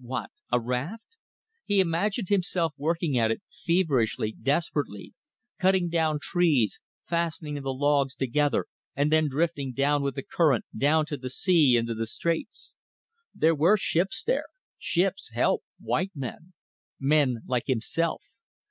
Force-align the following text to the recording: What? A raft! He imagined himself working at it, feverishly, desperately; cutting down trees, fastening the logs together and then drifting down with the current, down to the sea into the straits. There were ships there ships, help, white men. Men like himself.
What? 0.00 0.30
A 0.50 0.58
raft! 0.58 1.18
He 1.66 1.78
imagined 1.78 2.30
himself 2.30 2.72
working 2.78 3.18
at 3.18 3.30
it, 3.30 3.42
feverishly, 3.66 4.32
desperately; 4.32 5.12
cutting 5.60 5.90
down 5.90 6.18
trees, 6.18 6.80
fastening 7.06 7.56
the 7.60 7.74
logs 7.74 8.14
together 8.14 8.64
and 8.96 9.12
then 9.12 9.28
drifting 9.28 9.74
down 9.74 10.02
with 10.02 10.14
the 10.14 10.22
current, 10.22 10.64
down 10.74 11.04
to 11.04 11.18
the 11.18 11.28
sea 11.28 11.76
into 11.76 11.92
the 11.94 12.06
straits. 12.06 12.74
There 13.34 13.54
were 13.54 13.76
ships 13.76 14.24
there 14.24 14.46
ships, 14.78 15.28
help, 15.34 15.62
white 15.78 16.12
men. 16.14 16.54
Men 16.98 17.42
like 17.44 17.66
himself. 17.66 18.22